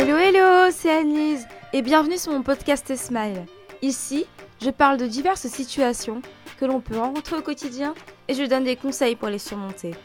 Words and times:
Hello 0.00 0.16
hello, 0.16 0.70
c'est 0.70 0.92
Annelise 0.92 1.44
et 1.72 1.82
bienvenue 1.82 2.18
sur 2.18 2.30
mon 2.30 2.44
podcast 2.44 2.94
Smile. 2.94 3.44
Ici, 3.82 4.26
je 4.62 4.70
parle 4.70 4.96
de 4.96 5.08
diverses 5.08 5.48
situations 5.48 6.22
que 6.56 6.66
l'on 6.66 6.80
peut 6.80 6.96
rencontrer 6.96 7.34
au 7.34 7.42
quotidien 7.42 7.94
et 8.28 8.34
je 8.34 8.44
donne 8.44 8.62
des 8.62 8.76
conseils 8.76 9.16
pour 9.16 9.26
les 9.26 9.40
surmonter. 9.40 9.96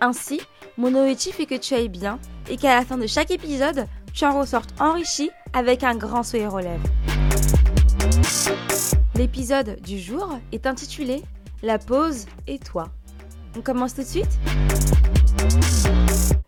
Ainsi, 0.00 0.40
mon 0.78 0.94
objectif 0.94 1.38
est 1.38 1.44
que 1.44 1.56
tu 1.56 1.74
ailles 1.74 1.90
bien 1.90 2.18
et 2.48 2.56
qu'à 2.56 2.76
la 2.76 2.82
fin 2.86 2.96
de 2.96 3.06
chaque 3.06 3.30
épisode, 3.30 3.86
tu 4.14 4.24
en 4.24 4.40
ressortes 4.40 4.70
enrichi 4.80 5.28
avec 5.52 5.84
un 5.84 5.96
grand 5.96 6.22
sourire 6.22 6.54
aux 6.54 6.60
lèvres. 6.60 6.88
L'épisode 9.16 9.78
du 9.82 9.98
jour 9.98 10.38
est 10.52 10.66
intitulé 10.66 11.22
La 11.62 11.78
pause 11.78 12.24
et 12.46 12.58
toi. 12.58 12.88
On 13.54 13.60
commence 13.60 13.94
tout 13.94 14.00
de 14.00 14.06
suite? 14.06 14.38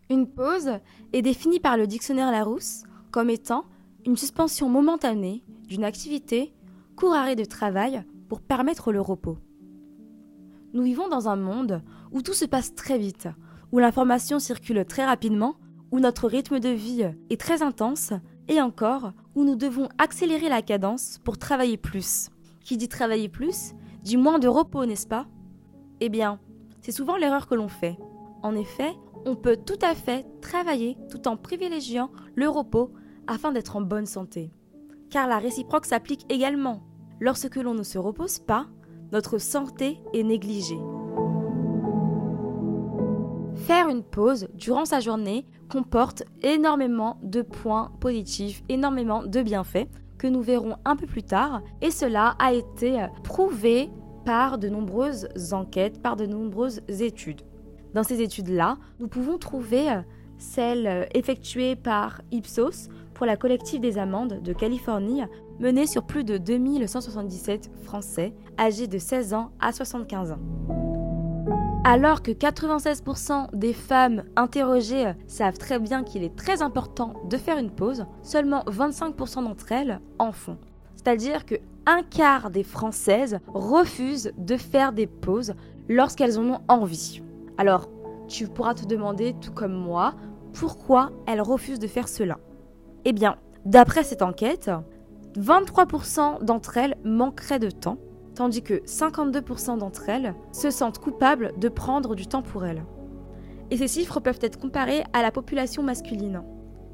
Une 0.08 0.26
pause 0.26 0.70
est 1.12 1.20
définie 1.20 1.60
par 1.60 1.76
le 1.76 1.86
dictionnaire 1.86 2.32
Larousse 2.32 2.84
comme 3.14 3.30
étant 3.30 3.64
une 4.06 4.16
suspension 4.16 4.68
momentanée 4.68 5.44
d'une 5.68 5.84
activité, 5.84 6.52
court 6.96 7.14
arrêt 7.14 7.36
de 7.36 7.44
travail 7.44 8.02
pour 8.28 8.40
permettre 8.40 8.90
le 8.90 9.00
repos. 9.00 9.38
Nous 10.72 10.82
vivons 10.82 11.06
dans 11.06 11.28
un 11.28 11.36
monde 11.36 11.80
où 12.10 12.22
tout 12.22 12.32
se 12.32 12.44
passe 12.44 12.74
très 12.74 12.98
vite, 12.98 13.28
où 13.70 13.78
l'information 13.78 14.40
circule 14.40 14.84
très 14.84 15.06
rapidement, 15.06 15.54
où 15.92 16.00
notre 16.00 16.26
rythme 16.26 16.58
de 16.58 16.70
vie 16.70 17.08
est 17.30 17.40
très 17.40 17.62
intense 17.62 18.12
et 18.48 18.60
encore 18.60 19.12
où 19.36 19.44
nous 19.44 19.54
devons 19.54 19.88
accélérer 19.96 20.48
la 20.48 20.60
cadence 20.60 21.20
pour 21.22 21.38
travailler 21.38 21.76
plus. 21.76 22.30
Qui 22.64 22.76
dit 22.76 22.88
travailler 22.88 23.28
plus 23.28 23.74
dit 24.02 24.16
moins 24.16 24.40
de 24.40 24.48
repos, 24.48 24.86
n'est-ce 24.86 25.06
pas? 25.06 25.28
Eh 26.00 26.08
bien, 26.08 26.40
c'est 26.80 26.90
souvent 26.90 27.16
l'erreur 27.16 27.46
que 27.46 27.54
l'on 27.54 27.68
fait. 27.68 27.96
En 28.42 28.56
effet, 28.56 28.90
on 29.24 29.36
peut 29.36 29.56
tout 29.56 29.78
à 29.82 29.94
fait 29.94 30.26
travailler 30.40 30.98
tout 31.10 31.28
en 31.28 31.36
privilégiant 31.36 32.10
le 32.34 32.48
repos 32.48 32.90
afin 33.26 33.52
d'être 33.52 33.76
en 33.76 33.80
bonne 33.80 34.06
santé. 34.06 34.50
Car 35.10 35.28
la 35.28 35.38
réciproque 35.38 35.86
s'applique 35.86 36.26
également. 36.28 36.82
Lorsque 37.20 37.56
l'on 37.56 37.74
ne 37.74 37.82
se 37.82 37.98
repose 37.98 38.38
pas, 38.38 38.66
notre 39.12 39.38
santé 39.38 39.98
est 40.12 40.22
négligée. 40.22 40.80
Faire 43.54 43.88
une 43.88 44.02
pause 44.02 44.48
durant 44.54 44.84
sa 44.84 45.00
journée 45.00 45.46
comporte 45.70 46.24
énormément 46.42 47.18
de 47.22 47.42
points 47.42 47.92
positifs, 48.00 48.62
énormément 48.68 49.22
de 49.24 49.42
bienfaits 49.42 49.88
que 50.18 50.26
nous 50.26 50.42
verrons 50.42 50.76
un 50.84 50.96
peu 50.96 51.06
plus 51.06 51.22
tard 51.22 51.62
et 51.80 51.90
cela 51.90 52.34
a 52.38 52.52
été 52.52 53.06
prouvé 53.22 53.90
par 54.24 54.58
de 54.58 54.68
nombreuses 54.68 55.28
enquêtes, 55.52 56.02
par 56.02 56.16
de 56.16 56.26
nombreuses 56.26 56.80
études. 56.88 57.42
Dans 57.94 58.02
ces 58.02 58.20
études-là, 58.20 58.78
nous 58.98 59.08
pouvons 59.08 59.38
trouver 59.38 60.00
celles 60.36 61.08
effectuées 61.14 61.76
par 61.76 62.22
Ipsos 62.32 62.88
pour 63.14 63.26
la 63.26 63.36
collective 63.36 63.80
des 63.80 63.98
amendes 63.98 64.42
de 64.42 64.52
Californie, 64.52 65.22
menée 65.60 65.86
sur 65.86 66.04
plus 66.04 66.24
de 66.24 66.36
2177 66.36 67.70
Français 67.84 68.34
âgés 68.58 68.86
de 68.86 68.98
16 68.98 69.34
ans 69.34 69.50
à 69.60 69.72
75 69.72 70.32
ans. 70.32 70.38
Alors 71.84 72.22
que 72.22 72.30
96% 72.30 73.54
des 73.54 73.74
femmes 73.74 74.24
interrogées 74.36 75.12
savent 75.26 75.58
très 75.58 75.78
bien 75.78 76.02
qu'il 76.02 76.24
est 76.24 76.34
très 76.34 76.62
important 76.62 77.12
de 77.28 77.36
faire 77.36 77.58
une 77.58 77.70
pause, 77.70 78.06
seulement 78.22 78.62
25% 78.64 79.44
d'entre 79.44 79.70
elles 79.70 80.00
en 80.18 80.32
font. 80.32 80.56
C'est-à-dire 80.96 81.44
que 81.44 81.56
un 81.86 82.02
quart 82.02 82.50
des 82.50 82.62
Françaises 82.62 83.38
refusent 83.48 84.32
de 84.38 84.56
faire 84.56 84.94
des 84.94 85.06
pauses 85.06 85.52
lorsqu'elles 85.90 86.38
en 86.38 86.54
ont 86.54 86.60
envie. 86.68 87.20
Alors, 87.58 87.90
tu 88.26 88.48
pourras 88.48 88.72
te 88.72 88.86
demander, 88.86 89.34
tout 89.38 89.52
comme 89.52 89.74
moi, 89.74 90.14
pourquoi 90.54 91.10
elles 91.26 91.42
refusent 91.42 91.78
de 91.78 91.86
faire 91.86 92.08
cela. 92.08 92.38
Eh 93.04 93.12
bien, 93.12 93.36
d'après 93.64 94.02
cette 94.02 94.22
enquête, 94.22 94.70
23% 95.36 96.44
d'entre 96.44 96.76
elles 96.76 96.96
manqueraient 97.04 97.58
de 97.58 97.70
temps 97.70 97.98
tandis 98.34 98.62
que 98.62 98.74
52% 98.84 99.78
d'entre 99.78 100.08
elles 100.08 100.34
se 100.52 100.70
sentent 100.70 100.98
coupables 100.98 101.52
de 101.58 101.68
prendre 101.68 102.14
du 102.14 102.26
temps 102.26 102.42
pour 102.42 102.64
elles. 102.64 102.84
Et 103.70 103.76
ces 103.76 103.88
chiffres 103.88 104.20
peuvent 104.20 104.38
être 104.42 104.58
comparés 104.58 105.04
à 105.12 105.22
la 105.22 105.30
population 105.30 105.82
masculine. 105.82 106.42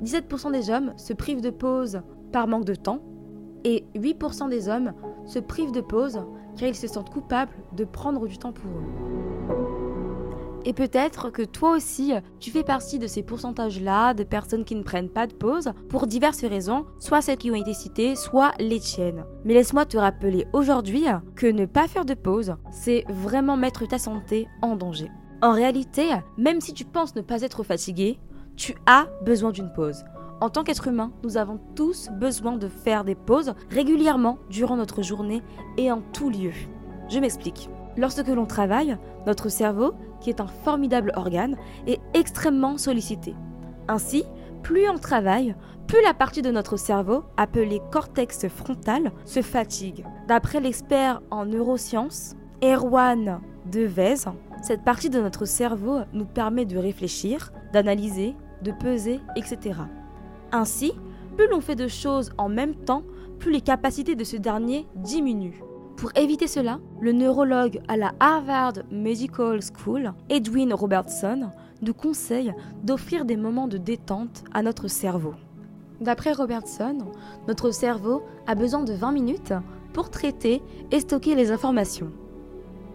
17% 0.03 0.53
des 0.53 0.71
hommes 0.71 0.93
se 0.97 1.13
privent 1.13 1.41
de 1.41 1.51
pause 1.51 2.03
par 2.33 2.47
manque 2.47 2.65
de 2.65 2.75
temps 2.75 3.01
et 3.65 3.85
8% 3.97 4.49
des 4.49 4.69
hommes 4.69 4.93
se 5.27 5.39
privent 5.39 5.73
de 5.73 5.81
pause 5.81 6.23
car 6.57 6.69
ils 6.69 6.75
se 6.75 6.87
sentent 6.87 7.11
coupables 7.11 7.53
de 7.73 7.85
prendre 7.85 8.27
du 8.27 8.39
temps 8.39 8.53
pour 8.53 8.71
eux. 8.71 9.80
Et 10.65 10.75
peut-être 10.75 11.31
que 11.31 11.43
toi 11.43 11.75
aussi, 11.77 12.13
tu 12.39 12.51
fais 12.51 12.63
partie 12.63 12.99
de 12.99 13.07
ces 13.07 13.23
pourcentages-là 13.23 14.13
de 14.13 14.25
personnes 14.25 14.65
qui 14.65 14.75
ne 14.75 14.83
prennent 14.83 15.09
pas 15.09 15.27
de 15.27 15.33
pause 15.33 15.73
pour 15.89 16.07
diverses 16.07 16.45
raisons, 16.45 16.85
soit 16.99 17.23
celles 17.23 17.39
qui 17.39 17.51
ont 17.51 17.55
été 17.55 17.73
citées, 17.73 18.15
soit 18.15 18.53
les 18.59 18.79
tiennes. 18.79 19.25
Mais 19.45 19.55
laisse-moi 19.55 19.87
te 19.87 19.97
rappeler 19.97 20.47
aujourd'hui 20.53 21.05
que 21.35 21.47
ne 21.47 21.65
pas 21.65 21.89
faire 21.89 22.05
de 22.05 22.15
pause, 22.15 22.57
c'est 22.71 23.05
vraiment 23.09 23.57
mettre 23.57 23.87
ta 23.89 23.99
santé 23.99 24.49
en 24.61 24.77
danger. 24.77 25.11
En 25.43 25.53
réalité, 25.53 26.11
même 26.37 26.61
si 26.61 26.75
tu 26.75 26.85
penses 26.85 27.15
ne 27.15 27.23
pas 27.23 27.41
être 27.41 27.63
fatigué, 27.63 28.19
tu 28.57 28.75
as 28.85 29.07
besoin 29.25 29.53
d'une 29.53 29.73
pause. 29.73 30.05
En 30.43 30.51
tant 30.51 30.65
qu'être 30.65 30.89
humain, 30.89 31.13
nous 31.23 31.39
avons 31.39 31.59
tous 31.75 32.11
besoin 32.13 32.57
de 32.57 32.69
faire 32.69 33.05
des 33.05 33.15
pauses 33.15 33.55
régulièrement 33.71 34.39
durant 34.51 34.77
notre 34.77 35.03
journée 35.03 35.43
et 35.79 35.91
en 35.91 36.03
tout 36.13 36.29
lieu. 36.29 36.53
Je 37.09 37.19
m'explique. 37.19 37.71
Lorsque 38.01 38.27
l'on 38.29 38.47
travaille, 38.47 38.97
notre 39.27 39.51
cerveau, 39.51 39.93
qui 40.21 40.31
est 40.31 40.41
un 40.41 40.47
formidable 40.47 41.13
organe, 41.17 41.57
est 41.87 42.01
extrêmement 42.15 42.79
sollicité. 42.79 43.35
Ainsi, 43.89 44.25
plus 44.63 44.89
on 44.89 44.97
travaille, 44.97 45.55
plus 45.87 46.03
la 46.03 46.15
partie 46.15 46.41
de 46.41 46.51
notre 46.51 46.79
cerveau, 46.79 47.25
appelée 47.37 47.83
cortex 47.93 48.49
frontal, 48.49 49.13
se 49.27 49.43
fatigue. 49.43 50.07
D'après 50.29 50.61
l'expert 50.61 51.21
en 51.31 51.45
neurosciences, 51.45 52.37
Erwan 52.65 53.43
Devez, 53.71 54.31
cette 54.63 54.83
partie 54.83 55.11
de 55.11 55.21
notre 55.21 55.45
cerveau 55.45 55.99
nous 56.15 56.25
permet 56.25 56.65
de 56.65 56.79
réfléchir, 56.79 57.53
d'analyser, 57.75 58.35
de 58.63 58.73
peser, 58.73 59.21
etc. 59.37 59.79
Ainsi, 60.53 60.93
plus 61.37 61.49
l'on 61.49 61.61
fait 61.61 61.77
de 61.77 61.87
choses 61.87 62.33
en 62.39 62.49
même 62.49 62.75
temps, 62.75 63.03
plus 63.39 63.53
les 63.53 63.61
capacités 63.61 64.15
de 64.15 64.25
ce 64.25 64.39
dernier 64.39 64.87
diminuent. 64.95 65.70
Pour 66.01 66.13
éviter 66.17 66.47
cela, 66.47 66.81
le 66.99 67.13
neurologue 67.13 67.83
à 67.87 67.99
la 67.99 68.13
Harvard 68.21 68.73
Medical 68.91 69.61
School, 69.61 70.15
Edwin 70.31 70.73
Robertson, 70.73 71.51
nous 71.83 71.93
conseille 71.93 72.55
d'offrir 72.83 73.27
des 73.27 73.37
moments 73.37 73.69
de 73.69 73.77
détente 73.77 74.43
à 74.55 74.63
notre 74.63 74.89
cerveau. 74.89 75.35
D'après 76.01 76.33
Robertson, 76.33 76.97
notre 77.47 77.71
cerveau 77.71 78.23
a 78.47 78.55
besoin 78.55 78.83
de 78.83 78.95
20 78.95 79.13
minutes 79.13 79.53
pour 79.93 80.09
traiter 80.09 80.63
et 80.91 81.01
stocker 81.01 81.35
les 81.35 81.53
informations. 81.53 82.11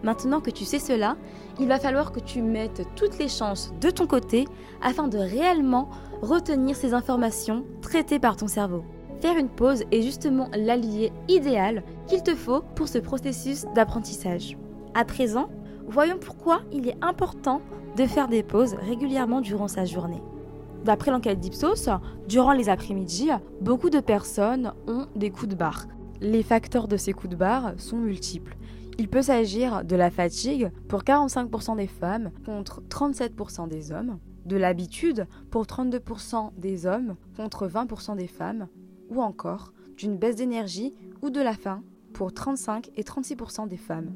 Maintenant 0.01 0.41
que 0.41 0.49
tu 0.49 0.65
sais 0.65 0.79
cela, 0.79 1.15
il 1.59 1.67
va 1.67 1.77
falloir 1.77 2.11
que 2.11 2.19
tu 2.19 2.41
mettes 2.41 2.87
toutes 2.95 3.19
les 3.19 3.29
chances 3.29 3.71
de 3.81 3.91
ton 3.91 4.07
côté 4.07 4.47
afin 4.81 5.07
de 5.07 5.19
réellement 5.19 5.91
retenir 6.23 6.75
ces 6.75 6.95
informations 6.95 7.65
traitées 7.83 8.19
par 8.19 8.35
ton 8.35 8.47
cerveau. 8.47 8.83
Faire 9.21 9.37
une 9.37 9.49
pause 9.49 9.83
est 9.91 10.01
justement 10.01 10.49
l'allié 10.55 11.11
idéal 11.27 11.83
qu'il 12.07 12.21
te 12.21 12.35
faut 12.35 12.61
pour 12.75 12.87
ce 12.87 12.97
processus 12.97 13.65
d'apprentissage. 13.73 14.57
À 14.93 15.05
présent, 15.05 15.49
voyons 15.87 16.17
pourquoi 16.19 16.61
il 16.71 16.87
est 16.87 16.97
important 17.01 17.61
de 17.95 18.05
faire 18.05 18.27
des 18.27 18.43
pauses 18.43 18.75
régulièrement 18.75 19.41
durant 19.41 19.67
sa 19.67 19.85
journée. 19.85 20.21
D'après 20.83 21.11
l'enquête 21.11 21.39
d'Ipsos, 21.39 21.89
durant 22.27 22.51
les 22.51 22.69
après-midi, 22.69 23.29
beaucoup 23.61 23.89
de 23.89 23.99
personnes 23.99 24.73
ont 24.87 25.07
des 25.15 25.31
coups 25.31 25.49
de 25.49 25.55
barre. 25.55 25.87
Les 26.21 26.43
facteurs 26.43 26.87
de 26.87 26.97
ces 26.97 27.13
coups 27.13 27.31
de 27.31 27.35
barre 27.35 27.73
sont 27.77 27.97
multiples. 27.97 28.55
Il 28.97 29.09
peut 29.09 29.23
s'agir 29.23 29.83
de 29.83 29.95
la 29.95 30.11
fatigue 30.11 30.71
pour 30.87 31.01
45% 31.01 31.75
des 31.77 31.87
femmes 31.87 32.31
contre 32.45 32.81
37% 32.89 33.67
des 33.67 33.91
hommes, 33.91 34.19
de 34.45 34.57
l'habitude 34.57 35.27
pour 35.49 35.63
32% 35.63 36.51
des 36.57 36.85
hommes 36.85 37.15
contre 37.35 37.67
20% 37.67 38.15
des 38.15 38.27
femmes, 38.27 38.67
ou 39.09 39.21
encore 39.21 39.73
d'une 39.97 40.17
baisse 40.17 40.35
d'énergie 40.35 40.93
ou 41.21 41.29
de 41.29 41.41
la 41.41 41.53
faim 41.53 41.83
pour 42.13 42.33
35 42.33 42.89
et 42.95 43.03
36% 43.03 43.67
des 43.67 43.77
femmes. 43.77 44.11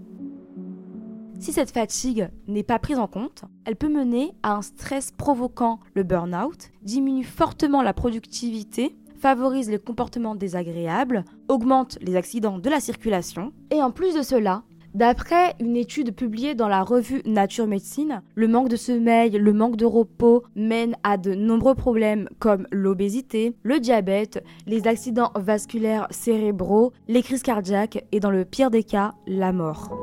Si 1.39 1.53
cette 1.53 1.71
fatigue 1.71 2.30
n'est 2.47 2.63
pas 2.63 2.80
prise 2.80 3.00
en 3.00 3.07
compte, 3.07 3.44
elle 3.63 3.77
peut 3.77 3.88
mener 3.88 4.33
à 4.44 4.56
un 4.56 4.62
stress 4.62 5.12
provoquant 5.12 5.80
le 5.94 6.03
burn-out, 6.03 6.69
diminue 6.81 7.24
fortement 7.24 7.81
la 7.81 7.94
productivité, 7.94 8.97
favorise 9.18 9.69
les 9.69 9.80
comportements 9.80 10.36
désagréables, 10.36 11.24
augmente 11.47 11.97
les 12.01 12.18
accidents 12.18 12.59
de 12.59 12.69
la 12.69 12.81
circulation, 12.81 13.53
et 13.71 13.81
en 13.81 13.92
plus 13.92 14.15
de 14.15 14.21
cela, 14.21 14.63
D'après 14.95 15.56
une 15.59 15.77
étude 15.77 16.15
publiée 16.15 16.56
dans 16.56 16.68
la 16.68 16.81
revue 16.81 17.21
Nature 17.24 17.68
Médecine, 17.68 18.24
le 18.33 18.47
manque 18.47 18.69
de 18.69 18.75
sommeil, 18.75 19.31
le 19.31 19.53
manque 19.53 19.75
de 19.75 19.86
repos 19.86 20.44
mènent 20.56 20.95
à 21.03 21.18
de 21.18 21.36
nombreux 21.36 21.75
problèmes 21.75 22.27
comme 22.39 22.65
l'obésité, 22.71 23.56
le 23.62 23.80
diabète, 23.80 24.44
les 24.65 24.88
accidents 24.88 25.31
vasculaires 25.36 26.07
cérébraux, 26.09 26.91
les 27.07 27.21
crises 27.21 27.44
cardiaques 27.44 28.03
et 28.12 28.19
dans 28.19 28.31
le 28.31 28.45
pire 28.45 28.71
des 28.71 28.83
cas, 28.83 29.13
la 29.27 29.51
mort. 29.51 29.95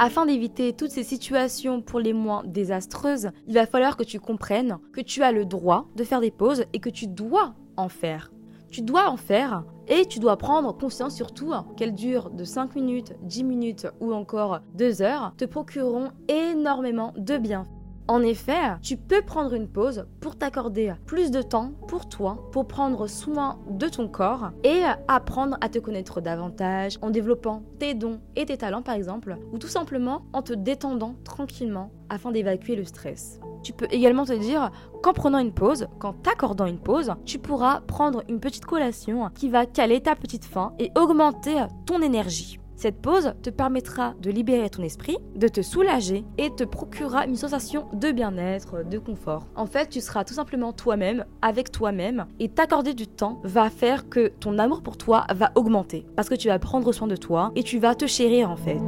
Afin 0.00 0.26
d'éviter 0.26 0.72
toutes 0.72 0.90
ces 0.90 1.04
situations 1.04 1.80
pour 1.80 2.00
les 2.00 2.12
moins 2.12 2.42
désastreuses, 2.44 3.30
il 3.46 3.54
va 3.54 3.66
falloir 3.66 3.96
que 3.96 4.04
tu 4.04 4.18
comprennes 4.18 4.78
que 4.92 5.00
tu 5.00 5.22
as 5.22 5.32
le 5.32 5.44
droit 5.44 5.86
de 5.94 6.02
faire 6.02 6.20
des 6.20 6.32
pauses 6.32 6.64
et 6.72 6.80
que 6.80 6.90
tu 6.90 7.06
dois 7.06 7.54
en 7.76 7.88
faire. 7.88 8.32
Tu 8.70 8.82
dois 8.82 9.08
en 9.08 9.16
faire 9.16 9.64
et 9.88 10.06
tu 10.06 10.18
dois 10.18 10.36
prendre 10.36 10.76
conscience 10.76 11.14
surtout 11.14 11.52
qu'elles 11.76 11.94
durent 11.94 12.30
de 12.30 12.44
5 12.44 12.74
minutes, 12.76 13.14
10 13.22 13.44
minutes 13.44 13.86
ou 14.00 14.12
encore 14.12 14.60
2 14.74 15.02
heures, 15.02 15.32
te 15.36 15.44
procureront 15.44 16.10
énormément 16.28 17.12
de 17.16 17.38
bien. 17.38 17.66
En 18.10 18.22
effet, 18.22 18.78
tu 18.80 18.96
peux 18.96 19.20
prendre 19.20 19.52
une 19.52 19.68
pause 19.68 20.06
pour 20.20 20.34
t'accorder 20.34 20.94
plus 21.04 21.30
de 21.30 21.42
temps 21.42 21.72
pour 21.88 22.08
toi, 22.08 22.38
pour 22.52 22.66
prendre 22.66 23.06
soin 23.06 23.58
de 23.68 23.86
ton 23.86 24.08
corps 24.08 24.50
et 24.64 24.80
apprendre 25.08 25.58
à 25.60 25.68
te 25.68 25.78
connaître 25.78 26.22
davantage 26.22 26.98
en 27.02 27.10
développant 27.10 27.62
tes 27.78 27.92
dons 27.92 28.20
et 28.34 28.46
tes 28.46 28.56
talents 28.56 28.80
par 28.80 28.94
exemple, 28.94 29.36
ou 29.52 29.58
tout 29.58 29.68
simplement 29.68 30.22
en 30.32 30.40
te 30.40 30.54
détendant 30.54 31.16
tranquillement 31.22 31.92
afin 32.08 32.32
d'évacuer 32.32 32.76
le 32.76 32.84
stress. 32.84 33.40
Tu 33.62 33.74
peux 33.74 33.88
également 33.90 34.24
te 34.24 34.32
dire 34.32 34.70
qu'en 35.02 35.12
prenant 35.12 35.38
une 35.38 35.52
pause, 35.52 35.86
qu'en 35.98 36.14
t'accordant 36.14 36.64
une 36.64 36.80
pause, 36.80 37.12
tu 37.26 37.38
pourras 37.38 37.82
prendre 37.82 38.22
une 38.30 38.40
petite 38.40 38.64
collation 38.64 39.28
qui 39.34 39.50
va 39.50 39.66
caler 39.66 40.00
ta 40.00 40.16
petite 40.16 40.46
faim 40.46 40.72
et 40.78 40.90
augmenter 40.96 41.66
ton 41.84 42.00
énergie. 42.00 42.58
Cette 42.78 43.02
pause 43.02 43.34
te 43.42 43.50
permettra 43.50 44.14
de 44.22 44.30
libérer 44.30 44.70
ton 44.70 44.84
esprit, 44.84 45.18
de 45.34 45.48
te 45.48 45.62
soulager 45.62 46.24
et 46.38 46.54
te 46.54 46.62
procurera 46.62 47.26
une 47.26 47.34
sensation 47.34 47.86
de 47.92 48.12
bien-être, 48.12 48.84
de 48.88 48.98
confort. 48.98 49.48
En 49.56 49.66
fait, 49.66 49.88
tu 49.88 50.00
seras 50.00 50.22
tout 50.22 50.34
simplement 50.34 50.72
toi-même, 50.72 51.24
avec 51.42 51.72
toi-même, 51.72 52.26
et 52.38 52.48
t'accorder 52.48 52.94
du 52.94 53.08
temps 53.08 53.40
va 53.42 53.68
faire 53.68 54.08
que 54.08 54.28
ton 54.28 54.60
amour 54.60 54.82
pour 54.82 54.96
toi 54.96 55.26
va 55.34 55.50
augmenter. 55.56 56.06
Parce 56.14 56.28
que 56.28 56.36
tu 56.36 56.46
vas 56.46 56.60
prendre 56.60 56.92
soin 56.92 57.08
de 57.08 57.16
toi 57.16 57.50
et 57.56 57.64
tu 57.64 57.80
vas 57.80 57.96
te 57.96 58.06
chérir 58.06 58.48
en 58.48 58.56
fait. 58.56 58.78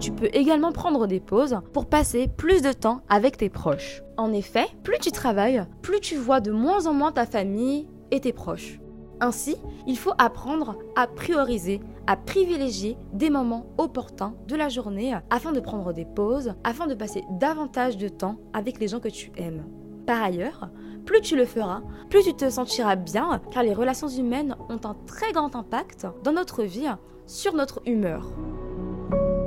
Tu 0.00 0.10
peux 0.10 0.28
également 0.32 0.72
prendre 0.72 1.06
des 1.06 1.20
pauses 1.20 1.60
pour 1.72 1.86
passer 1.86 2.26
plus 2.26 2.60
de 2.60 2.72
temps 2.72 3.02
avec 3.08 3.36
tes 3.36 3.50
proches. 3.50 4.02
En 4.16 4.32
effet, 4.32 4.66
plus 4.82 4.98
tu 5.00 5.12
travailles, 5.12 5.64
plus 5.80 6.00
tu 6.00 6.16
vois 6.16 6.40
de 6.40 6.50
moins 6.50 6.86
en 6.86 6.92
moins 6.92 7.12
ta 7.12 7.24
famille 7.24 7.86
et 8.10 8.18
tes 8.18 8.32
proches. 8.32 8.80
Ainsi, 9.20 9.56
il 9.86 9.98
faut 9.98 10.12
apprendre 10.18 10.76
à 10.94 11.06
prioriser, 11.06 11.80
à 12.06 12.16
privilégier 12.16 12.96
des 13.12 13.30
moments 13.30 13.66
opportuns 13.78 14.34
de 14.46 14.56
la 14.56 14.68
journée 14.68 15.16
afin 15.30 15.52
de 15.52 15.60
prendre 15.60 15.92
des 15.92 16.04
pauses, 16.04 16.54
afin 16.64 16.86
de 16.86 16.94
passer 16.94 17.24
davantage 17.30 17.96
de 17.96 18.08
temps 18.08 18.36
avec 18.52 18.78
les 18.78 18.88
gens 18.88 19.00
que 19.00 19.08
tu 19.08 19.32
aimes. 19.36 19.64
Par 20.06 20.22
ailleurs, 20.22 20.70
plus 21.04 21.20
tu 21.20 21.36
le 21.36 21.44
feras, 21.44 21.82
plus 22.08 22.22
tu 22.22 22.34
te 22.34 22.48
sentiras 22.48 22.96
bien 22.96 23.40
car 23.50 23.62
les 23.62 23.74
relations 23.74 24.08
humaines 24.08 24.56
ont 24.68 24.80
un 24.84 24.96
très 25.06 25.32
grand 25.32 25.54
impact 25.56 26.06
dans 26.22 26.32
notre 26.32 26.62
vie 26.62 26.88
sur 27.26 27.54
notre 27.54 27.82
humeur. 27.86 28.32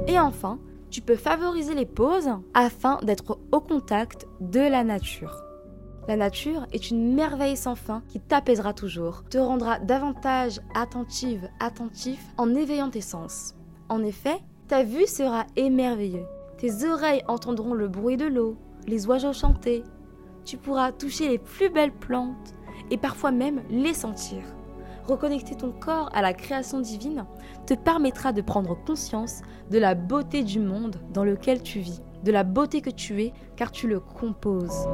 Et 0.07 0.19
enfin, 0.19 0.59
tu 0.89 1.01
peux 1.01 1.15
favoriser 1.15 1.73
les 1.73 1.85
pauses 1.85 2.29
afin 2.53 2.99
d'être 3.03 3.39
au 3.51 3.61
contact 3.61 4.27
de 4.39 4.59
la 4.59 4.83
nature. 4.83 5.50
La 6.07 6.17
nature 6.17 6.65
est 6.71 6.89
une 6.89 7.13
merveille 7.13 7.55
sans 7.55 7.75
fin 7.75 8.01
qui 8.07 8.19
t'apaisera 8.19 8.73
toujours, 8.73 9.23
te 9.29 9.37
rendra 9.37 9.77
davantage 9.79 10.59
attentive, 10.73 11.47
attentif 11.59 12.19
en 12.37 12.55
éveillant 12.55 12.89
tes 12.89 13.01
sens. 13.01 13.53
En 13.87 14.03
effet, 14.03 14.39
ta 14.67 14.83
vue 14.83 15.05
sera 15.05 15.45
émerveillée. 15.55 16.25
Tes 16.57 16.85
oreilles 16.87 17.23
entendront 17.27 17.73
le 17.73 17.87
bruit 17.87 18.17
de 18.17 18.25
l'eau, 18.25 18.57
les 18.87 19.05
oiseaux 19.05 19.33
chanter. 19.33 19.83
Tu 20.43 20.57
pourras 20.57 20.91
toucher 20.91 21.27
les 21.27 21.37
plus 21.37 21.69
belles 21.69 21.93
plantes 21.93 22.55
et 22.89 22.97
parfois 22.97 23.31
même 23.31 23.61
les 23.69 23.93
sentir. 23.93 24.41
Reconnecter 25.07 25.55
ton 25.55 25.71
corps 25.71 26.09
à 26.13 26.21
la 26.21 26.33
création 26.33 26.79
divine 26.79 27.25
te 27.67 27.73
permettra 27.73 28.33
de 28.33 28.41
prendre 28.41 28.75
conscience 28.85 29.41
de 29.69 29.77
la 29.77 29.93
beauté 29.93 30.43
du 30.43 30.59
monde 30.59 30.95
dans 31.13 31.23
lequel 31.23 31.61
tu 31.61 31.79
vis, 31.79 32.01
de 32.23 32.31
la 32.31 32.43
beauté 32.43 32.81
que 32.81 32.89
tu 32.89 33.21
es 33.21 33.33
car 33.55 33.71
tu 33.71 33.87
le 33.87 33.99
composes. 33.99 34.87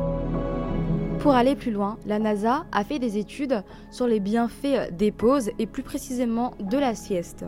Pour 1.28 1.36
aller 1.36 1.58
plus 1.58 1.72
loin, 1.72 1.98
la 2.06 2.20
NASA 2.20 2.66
a 2.72 2.86
fait 2.86 3.00
des 3.00 3.18
études 3.18 3.62
sur 3.92 4.08
les 4.08 4.22
bienfaits 4.22 4.94
des 4.94 5.12
pauses 5.12 5.52
et 5.60 5.68
plus 5.68 5.84
précisément 5.84 6.54
de 6.62 6.78
la 6.78 6.96
sieste. 6.96 7.44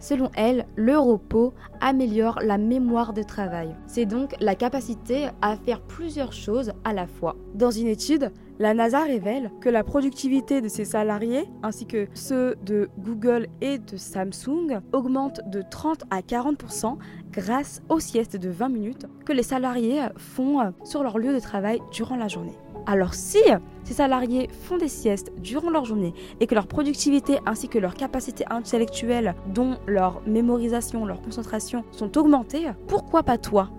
Selon 0.00 0.32
elle, 0.34 0.66
le 0.74 0.98
repos 0.98 1.54
améliore 1.80 2.40
la 2.42 2.58
mémoire 2.58 3.12
de 3.12 3.22
travail. 3.22 3.76
C'est 3.86 4.04
donc 4.04 4.34
la 4.40 4.56
capacité 4.56 5.28
à 5.42 5.54
faire 5.54 5.80
plusieurs 5.80 6.32
choses 6.32 6.72
à 6.82 6.92
la 6.92 7.06
fois. 7.06 7.36
Dans 7.54 7.70
une 7.70 7.86
étude, 7.86 8.32
la 8.58 8.74
NASA 8.74 9.04
révèle 9.04 9.52
que 9.60 9.68
la 9.68 9.84
productivité 9.84 10.60
de 10.60 10.66
ses 10.66 10.84
salariés, 10.84 11.44
ainsi 11.62 11.86
que 11.86 12.08
ceux 12.14 12.56
de 12.66 12.90
Google 12.98 13.46
et 13.60 13.78
de 13.78 13.96
Samsung, 13.96 14.80
augmente 14.92 15.40
de 15.46 15.62
30 15.62 16.02
à 16.10 16.20
40% 16.20 16.98
grâce 17.30 17.80
aux 17.88 18.00
siestes 18.00 18.36
de 18.36 18.50
20 18.50 18.70
minutes 18.70 19.06
que 19.24 19.32
les 19.32 19.44
salariés 19.44 20.02
font 20.16 20.72
sur 20.82 21.04
leur 21.04 21.16
lieu 21.16 21.32
de 21.32 21.38
travail 21.38 21.78
durant 21.92 22.16
la 22.16 22.26
journée. 22.26 22.58
Alors 22.90 23.14
si 23.14 23.38
ces 23.84 23.94
salariés 23.94 24.48
font 24.64 24.76
des 24.76 24.88
siestes 24.88 25.30
durant 25.38 25.70
leur 25.70 25.84
journée 25.84 26.12
et 26.40 26.48
que 26.48 26.56
leur 26.56 26.66
productivité 26.66 27.38
ainsi 27.46 27.68
que 27.68 27.78
leur 27.78 27.94
capacité 27.94 28.44
intellectuelle, 28.50 29.36
dont 29.54 29.76
leur 29.86 30.20
mémorisation, 30.26 31.06
leur 31.06 31.22
concentration 31.22 31.84
sont 31.92 32.18
augmentées, 32.18 32.66
pourquoi 32.88 33.22
pas 33.22 33.38
toi? 33.38 33.70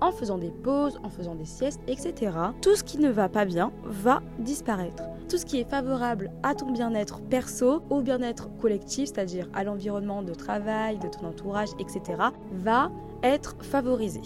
En 0.00 0.10
faisant 0.10 0.36
des 0.36 0.50
pauses, 0.50 0.98
en 1.04 1.10
faisant 1.10 1.36
des 1.36 1.44
siestes, 1.44 1.80
etc., 1.86 2.32
tout 2.60 2.74
ce 2.74 2.82
qui 2.82 2.98
ne 2.98 3.08
va 3.08 3.28
pas 3.28 3.44
bien 3.44 3.70
va 3.84 4.20
disparaître. 4.40 5.04
Tout 5.28 5.38
ce 5.38 5.46
qui 5.46 5.60
est 5.60 5.70
favorable 5.70 6.32
à 6.42 6.56
ton 6.56 6.72
bien-être 6.72 7.20
perso, 7.20 7.82
au 7.88 8.00
bien-être 8.00 8.48
collectif, 8.56 9.10
c'est-à-dire 9.10 9.48
à, 9.54 9.62
l'environnement 9.62 10.24
de 10.24 10.34
travail, 10.34 10.98
de 10.98 11.06
ton 11.06 11.28
entourage, 11.28 11.68
etc., 11.78 12.20
va 12.50 12.90
être 13.22 13.54
favorisé. 13.60 14.22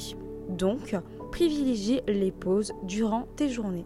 Donc, 0.48 0.96
privilégie 1.30 2.00
les 2.08 2.32
pauses 2.32 2.72
durant 2.84 3.28
tes 3.36 3.50
journées. 3.50 3.84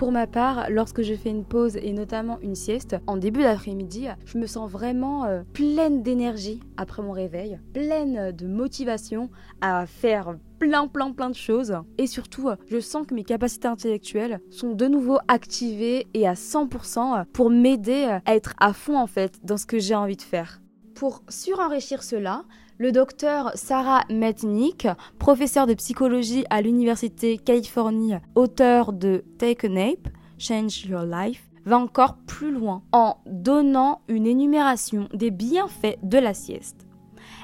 Pour 0.00 0.12
ma 0.12 0.26
part, 0.26 0.70
lorsque 0.70 1.02
je 1.02 1.12
fais 1.12 1.28
une 1.28 1.44
pause 1.44 1.76
et 1.76 1.92
notamment 1.92 2.40
une 2.40 2.54
sieste, 2.54 2.96
en 3.06 3.18
début 3.18 3.42
d'après-midi, 3.42 4.06
je 4.24 4.38
me 4.38 4.46
sens 4.46 4.70
vraiment 4.70 5.26
euh, 5.26 5.42
pleine 5.52 6.02
d'énergie 6.02 6.60
après 6.78 7.02
mon 7.02 7.12
réveil, 7.12 7.60
pleine 7.74 8.32
de 8.32 8.46
motivation 8.46 9.28
à 9.60 9.84
faire 9.84 10.38
plein 10.58 10.86
plein 10.86 11.12
plein 11.12 11.28
de 11.28 11.34
choses 11.34 11.76
et 11.98 12.06
surtout 12.06 12.48
je 12.70 12.80
sens 12.80 13.06
que 13.06 13.14
mes 13.14 13.24
capacités 13.24 13.68
intellectuelles 13.68 14.40
sont 14.48 14.72
de 14.72 14.86
nouveau 14.86 15.18
activées 15.28 16.06
et 16.14 16.26
à 16.26 16.32
100% 16.32 17.26
pour 17.26 17.50
m'aider 17.50 18.04
à 18.04 18.22
être 18.34 18.54
à 18.58 18.72
fond 18.72 18.96
en 18.96 19.06
fait 19.06 19.38
dans 19.44 19.58
ce 19.58 19.66
que 19.66 19.78
j'ai 19.78 19.94
envie 19.94 20.16
de 20.16 20.22
faire. 20.22 20.62
Pour 21.00 21.22
surenrichir 21.30 22.02
cela, 22.02 22.44
le 22.76 22.92
docteur 22.92 23.52
Sarah 23.54 24.04
Metnick, 24.10 24.86
professeur 25.18 25.66
de 25.66 25.72
psychologie 25.72 26.44
à 26.50 26.60
l'Université 26.60 27.38
Californie, 27.38 28.16
auteur 28.34 28.92
de 28.92 29.24
Take 29.38 29.66
a 29.66 29.70
Nap, 29.70 30.08
Change 30.36 30.84
Your 30.84 31.04
Life, 31.04 31.48
va 31.64 31.78
encore 31.78 32.18
plus 32.26 32.50
loin 32.50 32.82
en 32.92 33.16
donnant 33.24 34.02
une 34.08 34.26
énumération 34.26 35.08
des 35.14 35.30
bienfaits 35.30 35.96
de 36.02 36.18
la 36.18 36.34
sieste. 36.34 36.86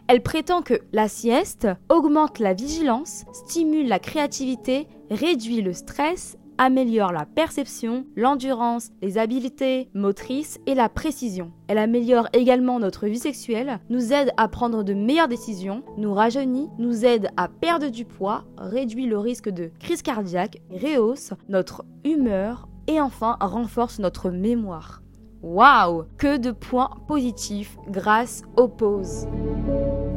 Elle 0.07 0.23
prétend 0.23 0.61
que 0.61 0.83
la 0.92 1.09
sieste 1.09 1.66
augmente 1.88 2.40
la 2.40 2.52
vigilance, 2.52 3.25
stimule 3.33 3.88
la 3.88 3.99
créativité, 3.99 4.87
réduit 5.11 5.62
le 5.62 5.73
stress 5.73 6.37
améliore 6.58 7.12
la 7.12 7.26
perception, 7.26 8.06
l'endurance, 8.16 8.90
les 9.02 9.18
habiletés 9.18 9.88
motrices 9.94 10.58
et 10.66 10.75
la 10.75 10.88
précision. 10.88 11.52
Elle 11.68 11.78
améliore 11.78 12.28
également 12.32 12.78
notre 12.78 13.06
vie 13.06 13.18
sexuelle, 13.18 13.80
nous 13.88 14.12
aide 14.12 14.32
à 14.36 14.48
prendre 14.48 14.82
de 14.82 14.94
meilleures 14.94 15.28
décisions, 15.28 15.82
nous 15.96 16.14
rajeunit, 16.14 16.68
nous 16.78 17.04
aide 17.04 17.28
à 17.36 17.48
perdre 17.48 17.88
du 17.88 18.04
poids, 18.04 18.44
réduit 18.58 19.06
le 19.06 19.18
risque 19.18 19.48
de 19.48 19.70
crise 19.80 20.02
cardiaque, 20.02 20.58
rehausse 20.70 21.32
notre 21.48 21.84
humeur 22.04 22.68
et 22.86 23.00
enfin 23.00 23.36
renforce 23.40 23.98
notre 23.98 24.30
mémoire. 24.30 25.02
Waouh 25.42 26.04
Que 26.16 26.38
de 26.38 26.50
points 26.50 26.90
positifs 27.06 27.76
grâce 27.88 28.42
aux 28.56 28.68
pauses. 28.68 29.26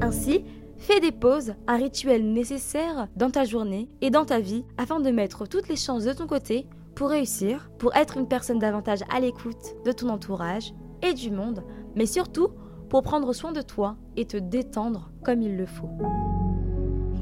Ainsi, 0.01 0.43
Fais 0.79 1.01
des 1.01 1.11
pauses, 1.11 1.55
un 1.67 1.75
rituel 1.75 2.31
nécessaire 2.31 3.09
dans 3.17 3.29
ta 3.29 3.43
journée 3.43 3.89
et 3.99 4.09
dans 4.09 4.23
ta 4.23 4.39
vie 4.39 4.63
afin 4.77 5.01
de 5.01 5.11
mettre 5.11 5.45
toutes 5.45 5.67
les 5.67 5.75
chances 5.75 6.05
de 6.05 6.13
ton 6.13 6.25
côté 6.25 6.67
pour 6.95 7.09
réussir, 7.09 7.69
pour 7.77 7.93
être 7.97 8.17
une 8.17 8.29
personne 8.29 8.59
davantage 8.59 9.01
à 9.13 9.19
l'écoute 9.19 9.75
de 9.85 9.91
ton 9.91 10.07
entourage 10.07 10.73
et 11.01 11.13
du 11.13 11.31
monde, 11.31 11.65
mais 11.95 12.05
surtout 12.05 12.47
pour 12.89 13.03
prendre 13.03 13.33
soin 13.33 13.51
de 13.51 13.61
toi 13.61 13.97
et 14.15 14.23
te 14.25 14.37
détendre 14.37 15.11
comme 15.21 15.41
il 15.41 15.57
le 15.57 15.65
faut. 15.65 15.89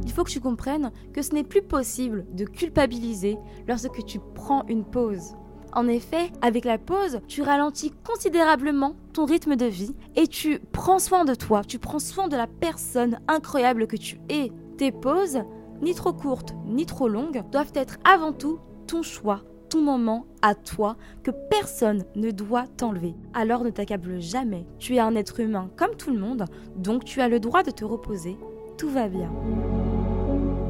Il 0.05 0.11
faut 0.11 0.23
que 0.23 0.31
tu 0.31 0.39
comprennes 0.39 0.91
que 1.11 1.23
ce 1.23 1.33
n'est 1.33 1.43
plus 1.43 1.63
possible 1.63 2.27
de 2.33 2.45
culpabiliser 2.45 3.39
lorsque 3.67 4.05
tu 4.05 4.19
prends 4.35 4.65
une 4.67 4.85
pause. 4.85 5.33
En 5.77 5.87
effet, 5.87 6.31
avec 6.41 6.65
la 6.65 6.79
pause, 6.79 7.19
tu 7.27 7.43
ralentis 7.43 7.93
considérablement 8.03 8.95
ton 9.13 9.25
rythme 9.25 9.55
de 9.55 9.67
vie 9.67 9.95
et 10.15 10.25
tu 10.25 10.59
prends 10.71 10.97
soin 10.97 11.23
de 11.23 11.35
toi, 11.35 11.61
tu 11.63 11.77
prends 11.77 11.99
soin 11.99 12.27
de 12.27 12.35
la 12.35 12.47
personne 12.47 13.19
incroyable 13.27 13.85
que 13.85 13.95
tu 13.95 14.19
es. 14.27 14.51
Tes 14.79 14.91
pauses, 14.91 15.43
ni 15.83 15.93
trop 15.93 16.13
courtes 16.13 16.55
ni 16.65 16.87
trop 16.87 17.07
longues, 17.07 17.43
doivent 17.51 17.73
être 17.75 17.97
avant 18.03 18.33
tout 18.33 18.57
ton 18.87 19.03
choix, 19.03 19.41
ton 19.69 19.81
moment 19.81 20.25
à 20.41 20.55
toi 20.55 20.97
que 21.21 21.29
personne 21.51 22.05
ne 22.15 22.31
doit 22.31 22.65
t'enlever. 22.75 23.13
Alors 23.35 23.63
ne 23.63 23.69
t'accable 23.69 24.19
jamais. 24.19 24.65
Tu 24.79 24.95
es 24.95 24.99
un 24.99 25.13
être 25.13 25.39
humain 25.39 25.69
comme 25.75 25.95
tout 25.95 26.09
le 26.09 26.19
monde, 26.19 26.45
donc 26.75 27.05
tu 27.05 27.21
as 27.21 27.29
le 27.29 27.39
droit 27.39 27.61
de 27.61 27.69
te 27.69 27.85
reposer 27.85 28.35
tout 28.79 28.89
va 28.89 29.07
bien. 29.07 29.31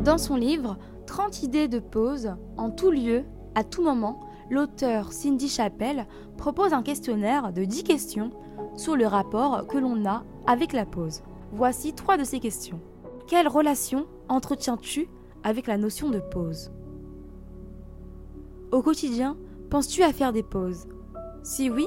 Dans 0.04 0.18
son 0.18 0.36
livre 0.36 0.78
30 1.06 1.44
idées 1.44 1.68
de 1.70 1.80
pause, 1.80 2.34
en 2.58 2.72
tout 2.72 2.92
lieu, 2.92 3.24
à 3.56 3.64
tout 3.64 3.84
moment, 3.84 4.27
l'auteur 4.50 5.12
Cindy 5.12 5.50
Chappell 5.50 6.08
propose 6.38 6.74
un 6.74 6.84
questionnaire 6.84 7.54
de 7.54 7.66
10 7.66 7.84
questions 7.84 8.32
sur 8.76 8.96
le 8.96 9.08
rapport 9.08 9.68
que 9.68 9.78
l'on 9.78 10.06
a 10.06 10.24
avec 10.46 10.74
la 10.74 10.86
pause. 10.86 11.22
Voici 11.52 11.94
trois 11.94 12.18
de 12.18 12.24
ces 12.24 12.40
questions. 12.40 12.80
Quelle 13.28 13.48
relation 13.48 14.08
entretiens-tu 14.30 15.10
avec 15.44 15.68
la 15.68 15.78
notion 15.78 16.10
de 16.10 16.20
pause 16.20 16.72
Au 18.72 18.82
quotidien, 18.82 19.38
penses-tu 19.70 20.04
à 20.04 20.14
faire 20.14 20.34
des 20.34 20.44
pauses? 20.44 20.88
Si 21.44 21.70
oui, 21.70 21.86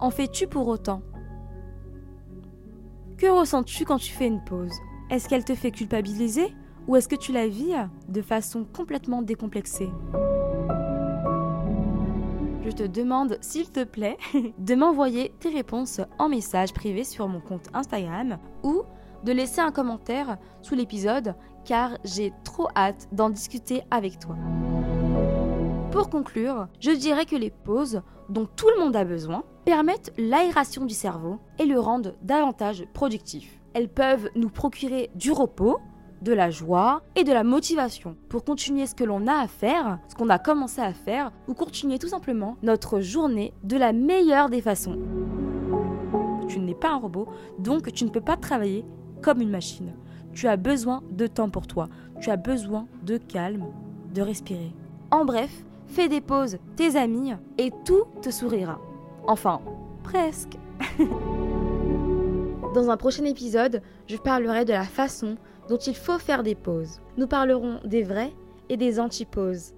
en 0.00 0.10
fais-tu 0.10 0.46
pour 0.46 0.68
autant? 0.68 1.02
Que 3.16 3.26
ressens-tu 3.26 3.84
quand 3.84 3.98
tu 3.98 4.12
fais 4.12 4.26
une 4.26 4.42
pause? 4.42 4.72
Est-ce 5.10 5.28
qu'elle 5.28 5.44
te 5.44 5.54
fait 5.54 5.70
culpabiliser 5.70 6.54
ou 6.88 6.96
est-ce 6.96 7.08
que 7.08 7.16
tu 7.16 7.32
la 7.32 7.46
vis 7.46 7.74
de 8.08 8.22
façon 8.22 8.64
complètement 8.64 9.22
décomplexée? 9.22 9.90
Te 12.74 12.82
demande, 12.82 13.38
s'il 13.40 13.70
te 13.70 13.84
plaît, 13.84 14.16
de 14.58 14.74
m'envoyer 14.74 15.32
tes 15.40 15.50
réponses 15.50 16.00
en 16.18 16.28
message 16.28 16.72
privé 16.72 17.04
sur 17.04 17.28
mon 17.28 17.40
compte 17.40 17.68
Instagram 17.74 18.38
ou 18.62 18.82
de 19.24 19.32
laisser 19.32 19.60
un 19.60 19.70
commentaire 19.70 20.38
sous 20.62 20.74
l'épisode 20.74 21.34
car 21.64 21.98
j'ai 22.04 22.32
trop 22.44 22.68
hâte 22.76 23.08
d'en 23.12 23.30
discuter 23.30 23.82
avec 23.90 24.18
toi. 24.18 24.36
Pour 25.90 26.08
conclure, 26.08 26.68
je 26.80 26.90
dirais 26.90 27.26
que 27.26 27.36
les 27.36 27.50
pauses, 27.50 28.00
dont 28.28 28.46
tout 28.46 28.68
le 28.74 28.82
monde 28.82 28.96
a 28.96 29.04
besoin, 29.04 29.44
permettent 29.64 30.12
l'aération 30.16 30.84
du 30.84 30.94
cerveau 30.94 31.38
et 31.58 31.66
le 31.66 31.78
rendent 31.78 32.16
davantage 32.22 32.84
productif. 32.92 33.60
Elles 33.74 33.88
peuvent 33.88 34.28
nous 34.34 34.48
procurer 34.48 35.10
du 35.14 35.32
repos, 35.32 35.78
de 36.22 36.32
la 36.32 36.50
joie 36.50 37.02
et 37.16 37.24
de 37.24 37.32
la 37.32 37.44
motivation 37.44 38.16
pour 38.28 38.44
continuer 38.44 38.86
ce 38.86 38.94
que 38.94 39.04
l'on 39.04 39.26
a 39.26 39.34
à 39.34 39.48
faire, 39.48 39.98
ce 40.08 40.14
qu'on 40.14 40.28
a 40.30 40.38
commencé 40.38 40.80
à 40.80 40.92
faire, 40.92 41.32
ou 41.48 41.54
continuer 41.54 41.98
tout 41.98 42.08
simplement 42.08 42.56
notre 42.62 43.00
journée 43.00 43.52
de 43.64 43.76
la 43.76 43.92
meilleure 43.92 44.48
des 44.48 44.62
façons. 44.62 44.98
Tu 46.48 46.60
n'es 46.60 46.74
pas 46.74 46.90
un 46.90 46.98
robot, 46.98 47.28
donc 47.58 47.92
tu 47.92 48.04
ne 48.04 48.10
peux 48.10 48.20
pas 48.20 48.36
travailler 48.36 48.84
comme 49.20 49.40
une 49.40 49.50
machine. 49.50 49.92
Tu 50.32 50.48
as 50.48 50.56
besoin 50.56 51.02
de 51.10 51.26
temps 51.26 51.50
pour 51.50 51.66
toi, 51.66 51.88
tu 52.20 52.30
as 52.30 52.36
besoin 52.36 52.86
de 53.02 53.16
calme, 53.16 53.66
de 54.14 54.22
respirer. 54.22 54.72
En 55.10 55.24
bref, 55.24 55.64
fais 55.86 56.08
des 56.08 56.20
pauses, 56.20 56.58
tes 56.76 56.96
amis, 56.96 57.32
et 57.58 57.70
tout 57.84 58.04
te 58.22 58.30
sourira. 58.30 58.78
Enfin, 59.26 59.60
presque. 60.02 60.56
Dans 62.74 62.88
un 62.88 62.96
prochain 62.96 63.24
épisode, 63.24 63.82
je 64.06 64.16
parlerai 64.16 64.64
de 64.64 64.72
la 64.72 64.84
façon 64.84 65.36
dont 65.72 65.78
il 65.78 65.96
faut 65.96 66.18
faire 66.18 66.42
des 66.42 66.54
pauses. 66.54 67.00
Nous 67.16 67.26
parlerons 67.26 67.80
des 67.82 68.02
vraies 68.02 68.34
et 68.68 68.76
des 68.76 69.00
antipauses. 69.00 69.72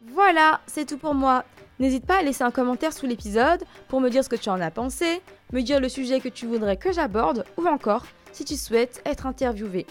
Voilà, 0.00 0.60
c'est 0.66 0.84
tout 0.84 0.98
pour 0.98 1.14
moi. 1.14 1.44
N'hésite 1.78 2.04
pas 2.04 2.18
à 2.18 2.22
laisser 2.22 2.42
un 2.42 2.50
commentaire 2.50 2.92
sous 2.92 3.06
l'épisode 3.06 3.62
pour 3.86 4.00
me 4.00 4.10
dire 4.10 4.24
ce 4.24 4.28
que 4.28 4.34
tu 4.34 4.48
en 4.48 4.60
as 4.60 4.72
pensé, 4.72 5.22
me 5.52 5.60
dire 5.60 5.78
le 5.78 5.88
sujet 5.88 6.18
que 6.18 6.28
tu 6.28 6.46
voudrais 6.46 6.76
que 6.76 6.90
j'aborde 6.90 7.44
ou 7.56 7.68
encore 7.68 8.04
si 8.32 8.44
tu 8.44 8.56
souhaites 8.56 9.00
être 9.04 9.26
interviewé. 9.26 9.86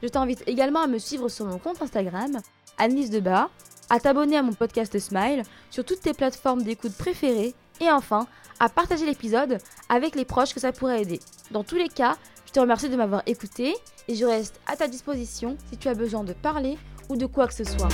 Je 0.00 0.06
t'invite 0.06 0.44
également 0.46 0.82
à 0.82 0.86
me 0.86 0.98
suivre 0.98 1.28
sur 1.28 1.44
mon 1.44 1.58
compte 1.58 1.82
Instagram, 1.82 2.38
Annelise 2.78 3.10
Debat, 3.10 3.50
à 3.90 3.98
t'abonner 3.98 4.36
à 4.36 4.44
mon 4.44 4.52
podcast 4.52 4.96
Smile 4.96 5.42
sur 5.72 5.84
toutes 5.84 6.02
tes 6.02 6.14
plateformes 6.14 6.62
d'écoute 6.62 6.96
préférées 6.96 7.56
et 7.80 7.90
enfin 7.90 8.28
à 8.60 8.68
partager 8.68 9.06
l'épisode 9.06 9.58
avec 9.88 10.14
les 10.14 10.24
proches 10.24 10.54
que 10.54 10.60
ça 10.60 10.70
pourrait 10.70 11.02
aider. 11.02 11.18
Dans 11.50 11.64
tous 11.64 11.74
les 11.74 11.88
cas, 11.88 12.16
je 12.46 12.52
te 12.52 12.60
remercie 12.60 12.90
de 12.90 12.96
m'avoir 12.96 13.22
écouté 13.26 13.74
et 14.08 14.14
je 14.14 14.24
reste 14.24 14.60
à 14.66 14.76
ta 14.76 14.88
disposition 14.88 15.56
si 15.70 15.76
tu 15.76 15.88
as 15.88 15.94
besoin 15.94 16.24
de 16.24 16.32
parler 16.32 16.78
ou 17.08 17.16
de 17.16 17.26
quoi 17.26 17.46
que 17.46 17.54
ce 17.54 17.64
soit. 17.64 17.88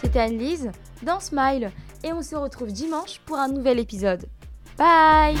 C'était 0.00 0.20
Anne-Lise 0.20 0.70
dans 1.02 1.20
Smile 1.20 1.70
et 2.02 2.12
on 2.12 2.22
se 2.22 2.36
retrouve 2.36 2.72
dimanche 2.72 3.20
pour 3.24 3.38
un 3.38 3.48
nouvel 3.48 3.78
épisode. 3.78 4.26
Bye 4.76 5.36